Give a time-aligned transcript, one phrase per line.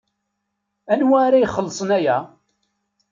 [0.91, 2.17] Anwa ara ixellṣen aya?